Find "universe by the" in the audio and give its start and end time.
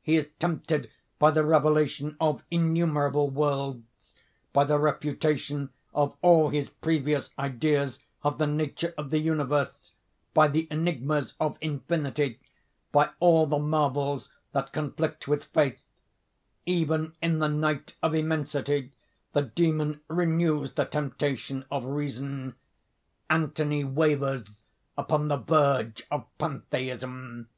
9.18-10.68